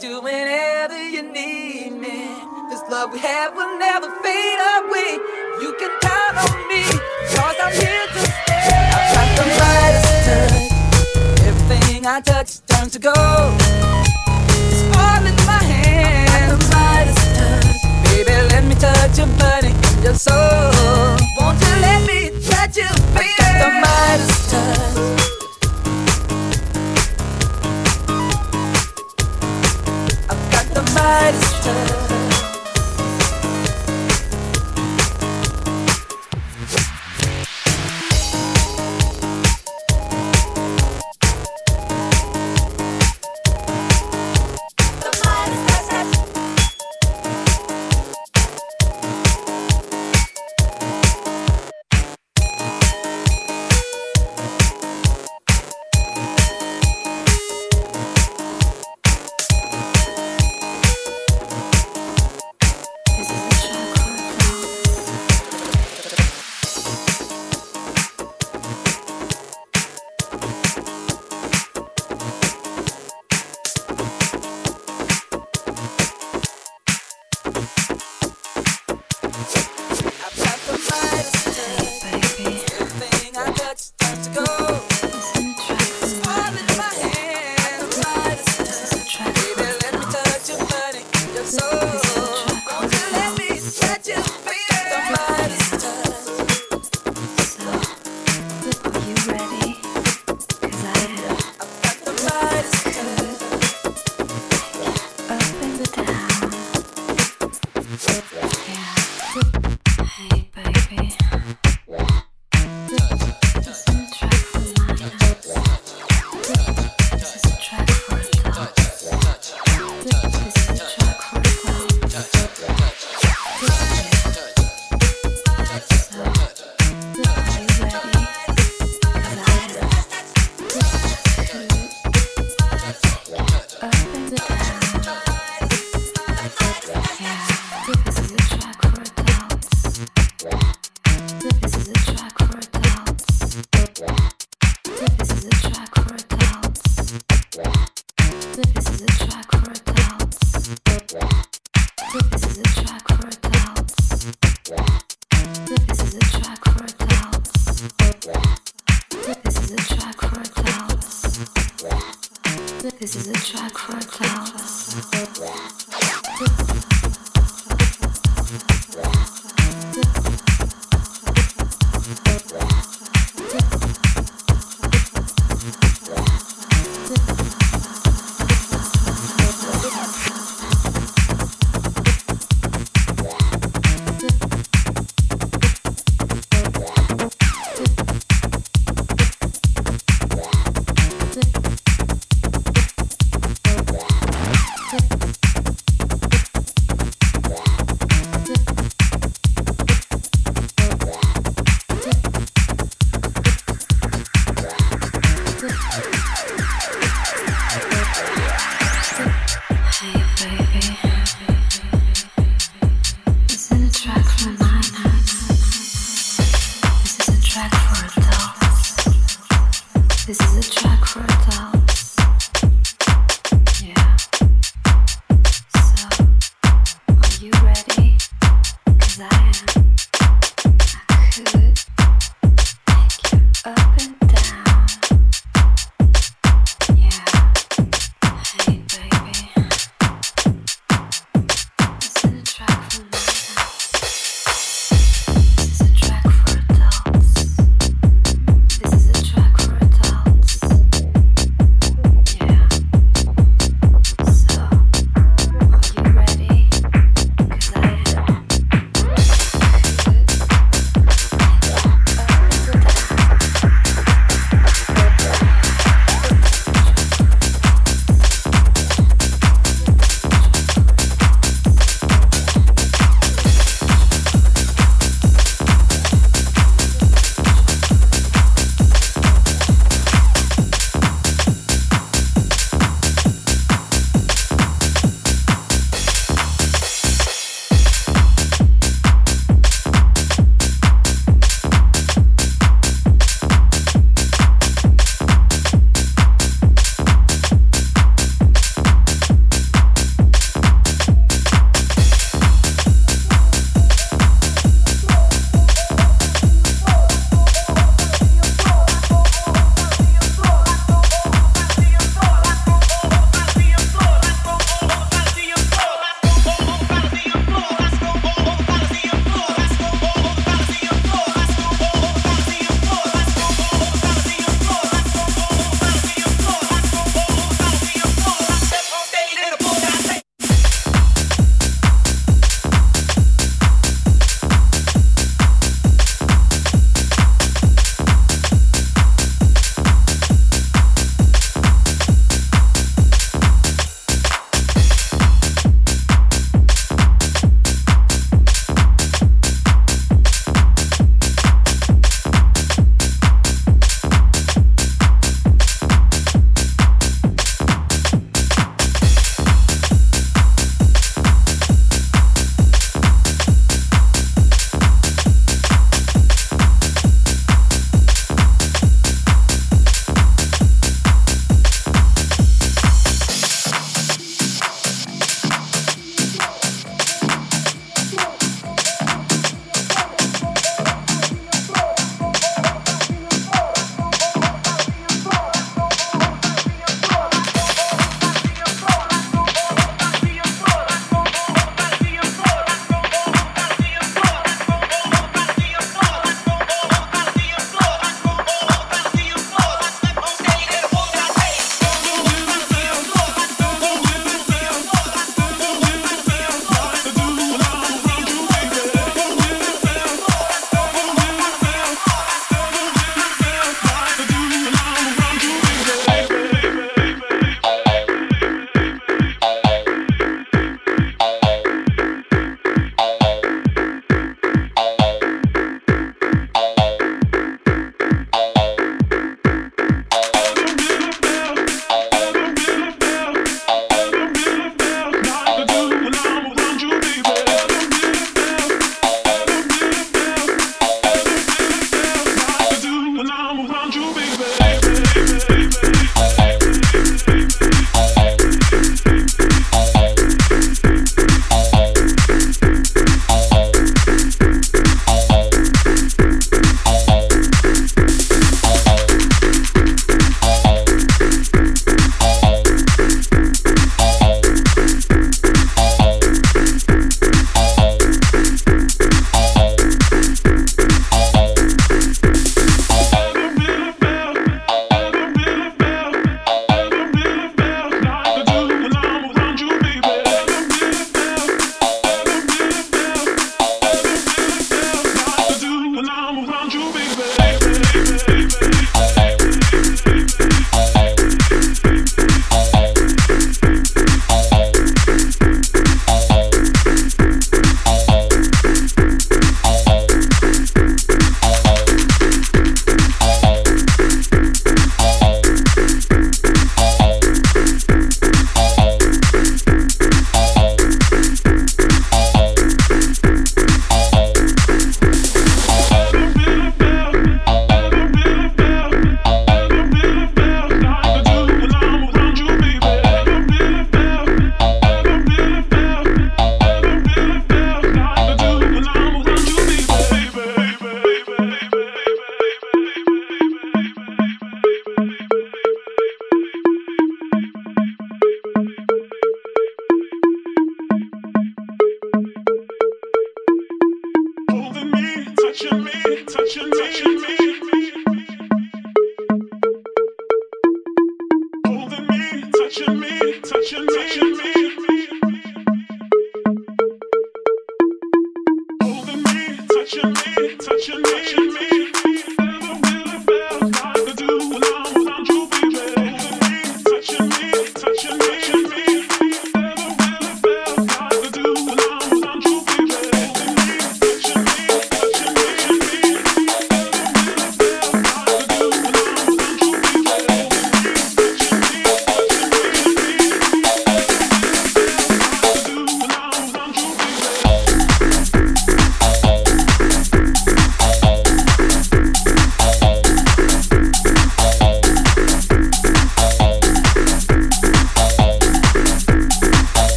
[0.00, 2.26] to whenever you need me.
[2.70, 4.69] This love we have will never fade away.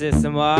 [0.00, 0.59] System on.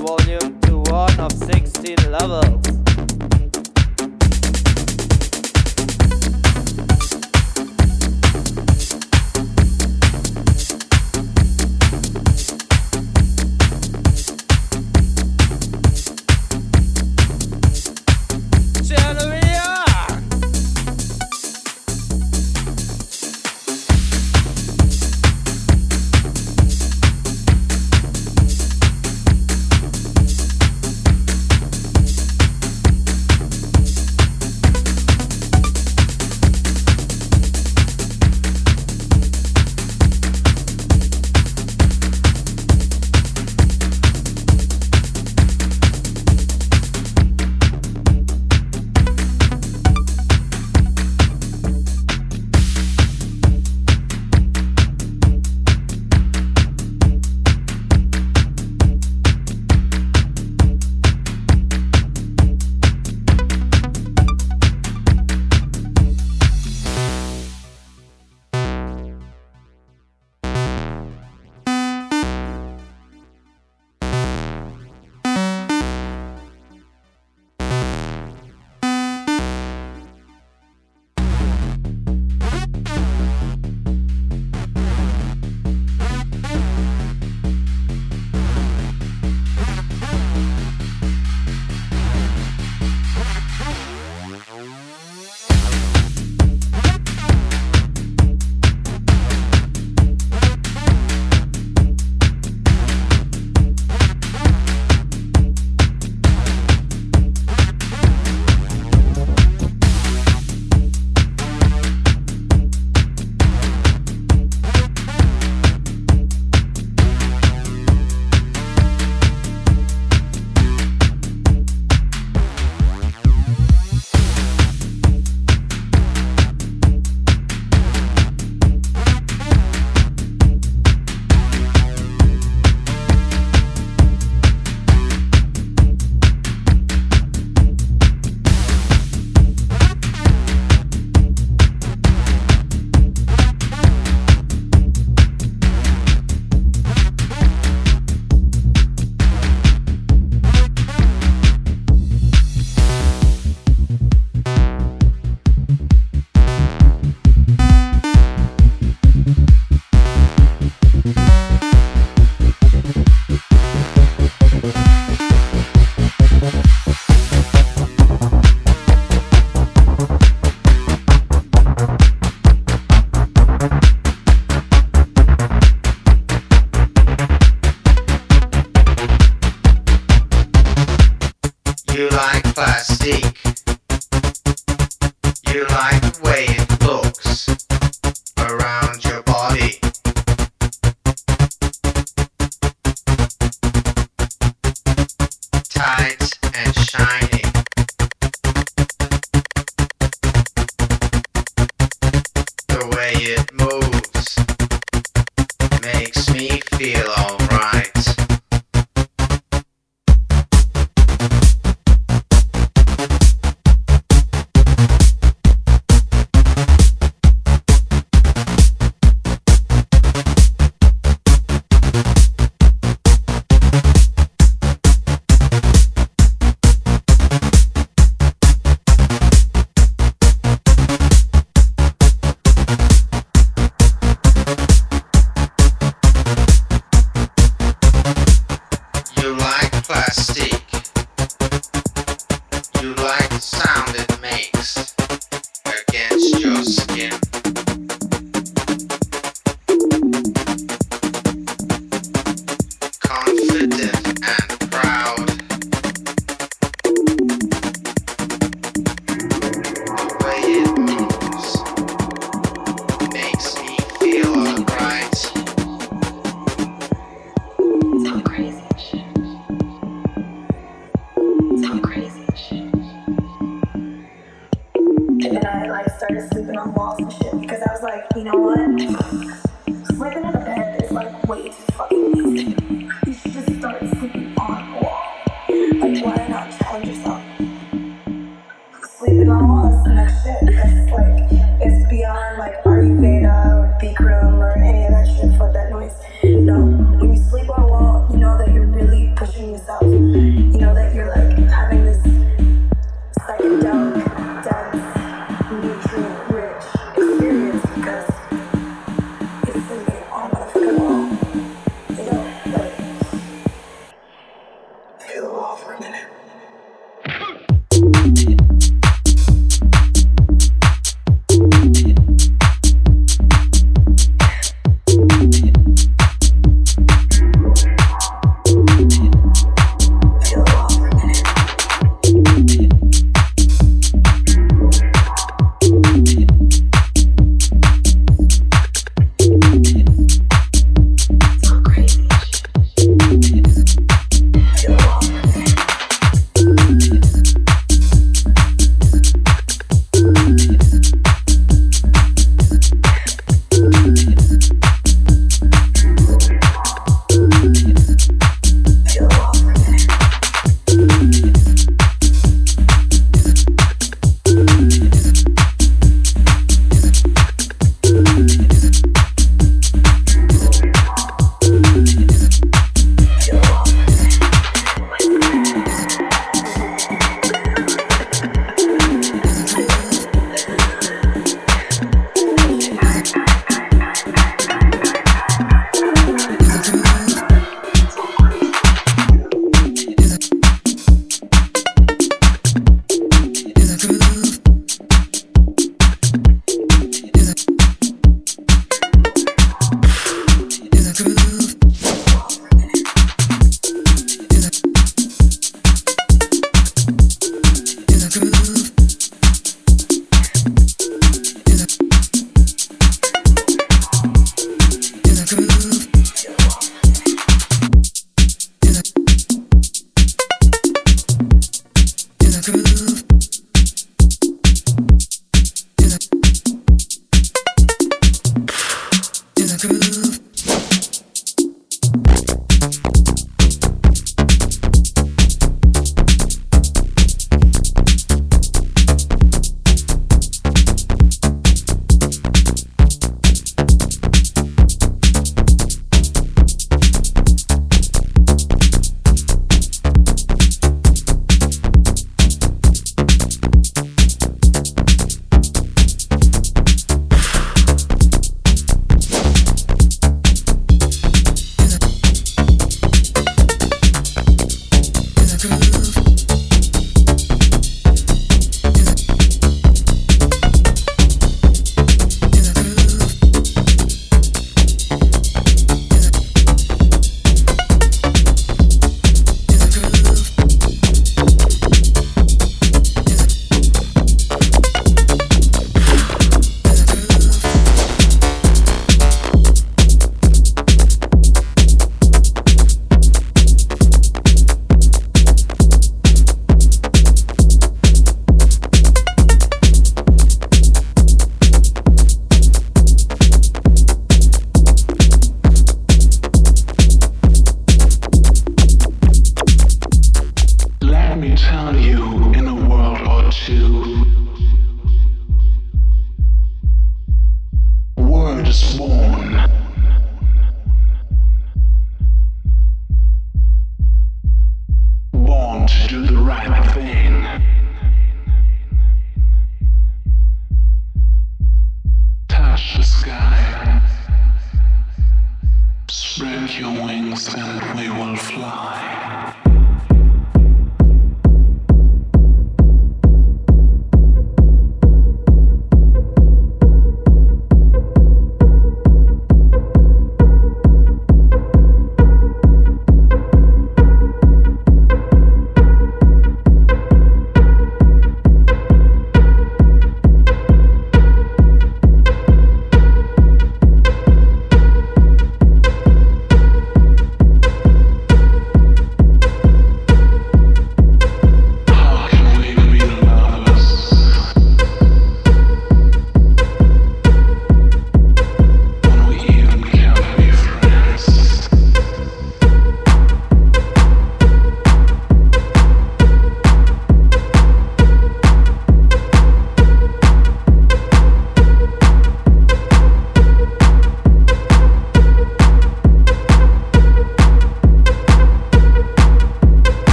[0.00, 2.87] Volume to one of 16 levels.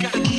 [0.00, 0.29] got